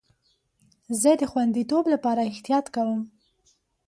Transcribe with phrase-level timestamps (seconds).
[1.01, 3.01] زه د خوندیتوب لپاره احتیاط کوم.